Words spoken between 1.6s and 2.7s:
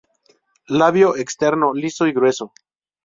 liso y grueso.